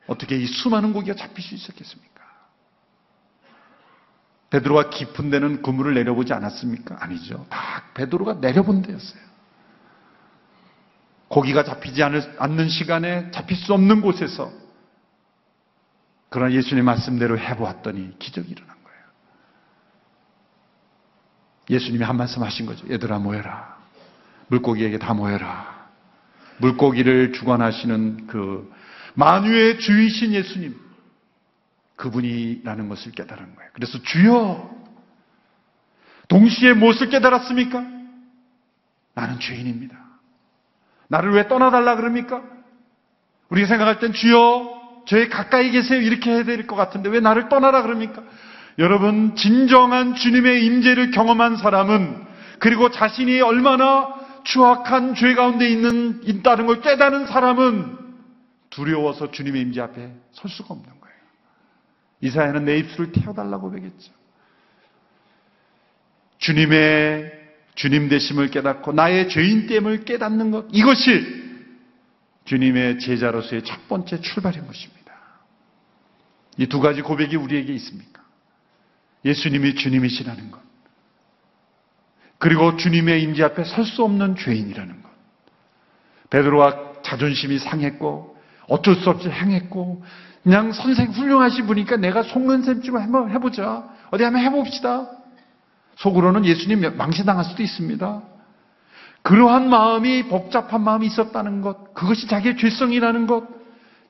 [0.07, 2.10] 어떻게 이 수많은 고기가 잡힐 수 있었겠습니까?
[4.51, 6.97] 베드로가 깊은 데는 그물을 내려보지 않았습니까?
[7.01, 7.47] 아니죠.
[7.49, 9.31] 다 베드로가 내려본 데였어요.
[11.29, 14.53] 고기가 잡히지 않는 시간에 잡힐 수 없는 곳에서
[16.29, 19.01] 그러나 예수님 말씀대로 해보았더니 기적이 일어난 거예요.
[21.71, 22.89] 예수님이 한 말씀 하신 거죠.
[22.91, 23.79] 얘들아 모여라.
[24.49, 25.89] 물고기에게 다 모여라.
[26.59, 28.73] 물고기를 주관하시는 그
[29.15, 30.90] 만유의 주이신 예수님
[32.01, 33.71] 그분이라는 것을 깨달은 거예요.
[33.75, 34.71] 그래서 주여
[36.29, 37.85] 동시에 무엇을 깨달았습니까?
[39.15, 39.99] 나는 죄인입니다.
[41.09, 42.43] 나를 왜 떠나달라 그럽니까?
[43.51, 47.83] 우리가 생각할 땐 주여 저에 가까이 계세요 이렇게 해야 될 것 같은데 왜 나를 떠나라
[47.83, 48.23] 그럽니까?
[48.79, 52.27] 여러분 진정한 주님의 임재를 경험한 사람은
[52.61, 57.99] 그리고 자신이 얼마나 추악한 죄 가운데 있는 있다는 걸 깨닫는 사람은
[58.71, 61.00] 두려워서 주님의 임재 앞에 설 수가 없는 거예요.
[62.23, 64.13] 이사야는 내 입술을 태워달라고 배겠죠.
[66.39, 67.39] 주님의
[67.75, 71.41] 주님 되심을 깨닫고 나의 죄인됨을 깨닫는 것 이것이
[72.45, 75.01] 주님의 제자로서의 첫 번째 출발인 것입니다.
[76.59, 78.23] 이 두 가지 고백이 우리에게 있습니까?
[79.25, 80.61] 예수님이 주님이시라는 것.
[82.39, 85.11] 그리고 주님의 임재 앞에 설 수 없는 죄인이라는 것.
[86.31, 88.37] 베드로와 자존심이 상했고
[88.69, 90.03] 어쩔 수 없이 행했고
[90.43, 93.85] 그냥 선생 훌륭하신 분이니까 내가 속는 셈좀 해보자.
[94.11, 95.09] 어디 한번 해봅시다.
[95.97, 98.23] 속으로는 예수님 망신당할 수도 있습니다.
[99.23, 103.47] 그러한 마음이 복잡한 마음이 있었다는 것, 그것이 자기의 죄성이라는 것,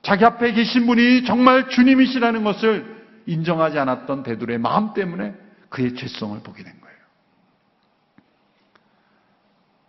[0.01, 5.35] 자기 앞에 계신 분이 정말 주님이시라는 것을 인정하지 않았던 베드로의 마음 때문에
[5.69, 6.97] 그의 죄성을 보게 된 거예요.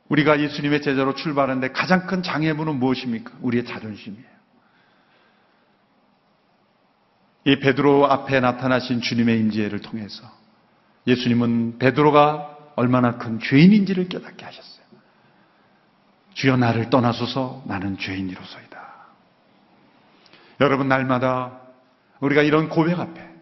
[0.09, 3.33] 우리가 예수님의 제자로 출발하는데 가장 큰 장애물은 무엇입니까?
[3.41, 4.33] 우리의 자존심이에요.
[7.45, 10.25] 이 베드로 앞에 나타나신 주님의 임재를 통해서
[11.07, 14.83] 예수님은 베드로가 얼마나 큰 죄인인지를 깨닫게 하셨어요.
[16.35, 18.83] 주여 나를 떠나소서 나는 죄인이로소이다.
[20.61, 21.61] 여러분 날마다
[22.21, 23.33] 우리가 이런 고백 앞에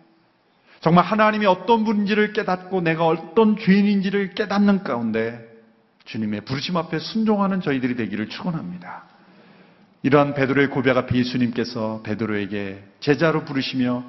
[0.81, 5.47] 정말 하나님이 어떤 분인지를 깨닫고 내가 어떤 죄인인지를 깨닫는 가운데
[6.07, 9.05] 주님의 부르심 앞에 순종하는 저희들이 되기를 축원합니다.
[10.03, 14.03] 이러한 베드로의 고백 앞에 예수님께서 베드로에게 제자로 부르시며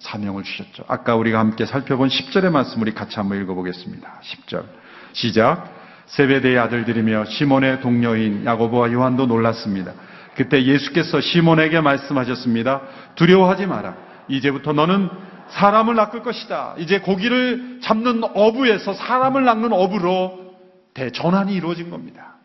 [0.00, 0.84] 사명을 주셨죠.
[0.88, 4.20] 아까 우리가 함께 살펴본 10절의 말씀 우리 같이 한번 읽어보겠습니다.
[4.22, 4.64] 10절
[5.12, 5.74] 시작
[6.06, 9.92] 세베대의 아들들이며 시몬의 동료인 야고보와 요한도 놀랐습니다.
[10.36, 12.82] 그때 예수께서 시몬에게 말씀하셨습니다.
[13.16, 13.96] 두려워하지 마라.
[14.28, 15.08] 이제부터 너는
[15.48, 16.74] 사람을 낚을 것이다.
[16.78, 20.56] 이제 고기를 잡는 어부에서 사람을 낚는 어부로
[20.94, 22.37] 대전환이 이루어진 겁니다.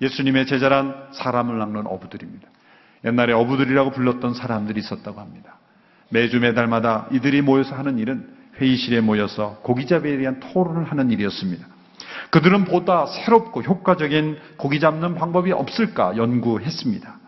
[0.00, 2.48] 예수님의 제자란 사람을 낚는 어부들입니다.
[3.04, 5.56] 옛날에 어부들이라고 불렀던 사람들이 있었다고 합니다.
[6.10, 8.28] 매주 매달마다 이들이 모여서 하는 일은
[8.58, 11.66] 회의실에 모여서 고기잡이에 대한 토론을 하는 일이었습니다.
[12.30, 17.18] 그들은 보다 새롭고 효과적인 고기 잡는 방법이 없을까 연구했습니다.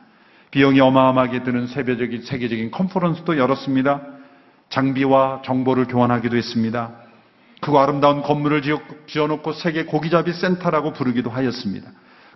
[0.50, 4.02] 비용이 어마어마하게 드는 세계적인, 세계적인 컨퍼런스도 열었습니다.
[4.68, 6.92] 장비와 정보를 교환하기도 했습니다.
[7.60, 8.62] 그 아름다운 건물을
[9.06, 11.90] 지어놓고 세계 고기잡이 센터라고 부르기도 하였습니다.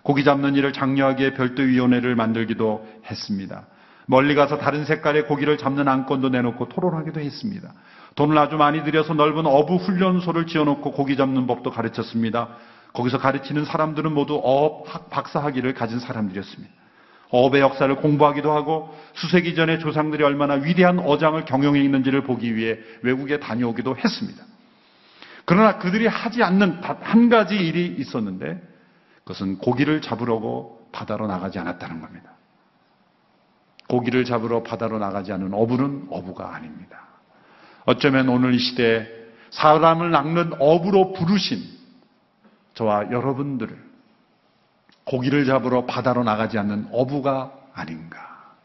[0.07, 3.65] 고기 잡는 일을 장려하기에 별도위원회를 만들기도 했습니다.
[4.05, 7.73] 멀리 가서 다른 색깔의 고기를 잡는 안건도 내놓고 토론하기도 했습니다.
[8.15, 12.55] 돈을 아주 많이 들여서 넓은 어부 훈련소를 지어놓고 고기 잡는 법도 가르쳤습니다.
[12.93, 16.73] 거기서 가르치는 사람들은 모두 어업 박사학위를 가진 사람들이었습니다.
[17.31, 23.41] 어업의 역사를 공부하기도 하고 수세기 전에 조상들이 얼마나 위대한 어장을 경영해 있는지를 보기 위해 외국에
[23.41, 24.41] 다녀오기도 했습니다.
[25.43, 28.66] 그러나 그들이 하지 않는 한 가지 일이 있었는데
[29.27, 32.31] 그것은 고기를 잡으려고 바다로 나가지 않았다는 겁니다.
[33.89, 37.01] 고기를 잡으러 바다로 나가지 않은 어부는 어부가 아닙니다.
[37.85, 39.05] 어쩌면 오늘 이 시대에
[39.49, 41.61] 사람을 낚는 어부로 부르신
[42.75, 43.77] 저와 여러분들을
[45.03, 48.55] 고기를 잡으러 바다로 나가지 않는 어부가 아닌가.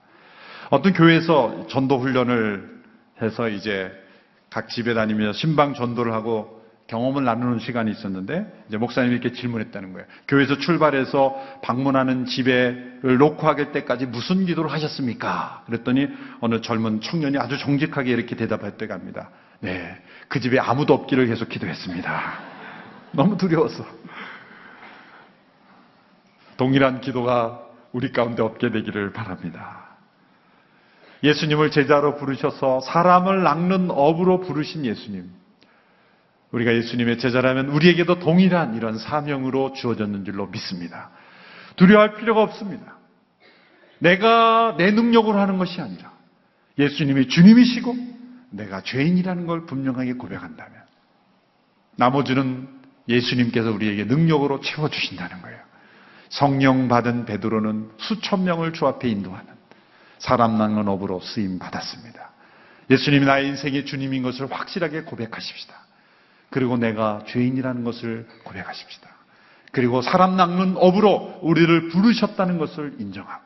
[0.71, 2.83] 어떤 교회에서 전도 훈련을
[3.21, 3.93] 해서 이제
[4.49, 6.62] 각 집에 다니면서 신방 전도를 하고
[6.93, 10.07] 경험을 나누는 시간이 있었는데 이제 목사님이 이렇게 질문했다는 거예요.
[10.29, 15.63] 교회에서 출발해서 방문하는 집에를 하길 때까지 무슨 기도를 하셨습니까?
[15.67, 16.09] 그랬더니
[16.41, 19.31] 어느 젊은 청년이 아주 정직하게 이렇게 대답했대 갑니다.
[19.61, 22.39] 네, 그 집에 아무도 없기를 계속 기도했습니다.
[23.13, 23.87] 너무 두려워서.
[26.59, 27.63] 동일한 기도가
[27.93, 29.97] 우리 가운데 없게 되기를 바랍니다.
[31.23, 35.42] 예수님을 제자로 부르셔서 사람을 낚는 업으로 부르신 예수님.
[36.53, 41.11] 우리가 예수님의 제자라면 우리에게도 동일한 이런 사명으로 주어졌는 줄로 믿습니다.
[41.77, 42.99] 두려워할 필요가 없습니다.
[43.99, 46.13] 내가 내 능력으로 하는 것이 아니라
[46.79, 47.97] 예수님이 주님이시고
[48.51, 50.73] 내가 죄인이라는 걸 분명하게 고백한다면
[51.97, 52.69] 나머지는
[53.09, 55.59] 예수님께서 우리에게 능력으로 채워주신다는 거예요.
[56.29, 59.53] 성령 받은 베드로는 수천 명을 주 앞에 인도하는
[60.19, 62.31] 사람 낚는 업으로 쓰임 받았습니다.
[62.91, 65.82] 예수님이 나의 인생의 주님인 것을 확실하게 고백하십시다.
[66.53, 69.09] 그리고 내가 죄인이라는 것을 고백하십시다.
[69.73, 73.43] 그리고 사람 낚는 업으로 우리를 부르셨다는 것을 인정하고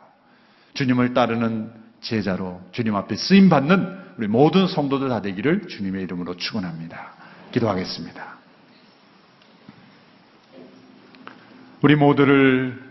[0.75, 7.15] 주님을 따르는 제자로 주님 앞에 쓰임 받는 우리 모든 성도들 다 되기를 주님의 이름으로 축원합니다.
[7.53, 8.37] 기도하겠습니다.
[11.83, 12.83] 우리 모두를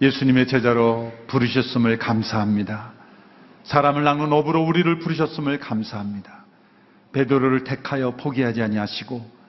[0.00, 2.92] 예수님의 제자로 부르셨음을 감사합니다.
[3.64, 6.42] 사람을 낚는 업으로 우리를 부르셨음을 감사합니다.
[7.12, 9.41] 베드로를 택하여 포기하지 아니하시고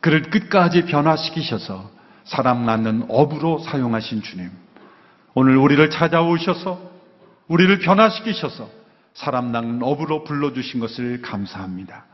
[0.00, 1.90] 그를 끝까지 변화시키셔서
[2.24, 4.50] 사람 낳는 업으로 사용하신 주님.
[5.34, 6.90] 오늘 우리를 찾아오셔서
[7.48, 8.68] 우리를 변화시키셔서
[9.14, 12.04] 사람 낳는 업으로 불러주신 것을 감사합니다.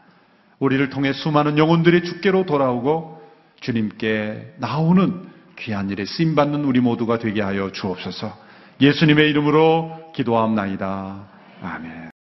[0.59, 3.23] 우리를 통해 수많은 영혼들이 주께로 돌아오고
[3.61, 5.29] 주님께 나오는
[5.59, 8.37] 귀한 일에 쓰임받는 우리 모두가 되게 하여 주옵소서
[8.81, 11.25] 예수님의 이름으로 기도함나이다.
[11.63, 12.16] 아멘.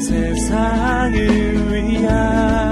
[0.00, 1.14] 세상을
[1.72, 2.67] 위한